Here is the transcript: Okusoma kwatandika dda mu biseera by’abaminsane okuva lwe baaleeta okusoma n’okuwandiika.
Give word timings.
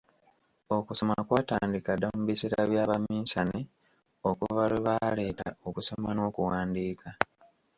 Okusoma 0.77 1.15
kwatandika 1.27 1.91
dda 1.95 2.07
mu 2.15 2.21
biseera 2.27 2.61
by’abaminsane 2.71 3.59
okuva 4.29 4.63
lwe 4.71 4.79
baaleeta 4.85 5.47
okusoma 5.67 6.09
n’okuwandiika. 6.13 7.09